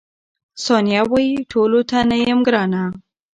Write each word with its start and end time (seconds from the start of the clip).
ثانیه 0.63 1.03
وايي، 1.11 1.33
ټولو 1.51 1.79
ته 1.89 1.97
نه 2.09 2.15
یم 2.27 2.39
ګرانه. 2.47 2.83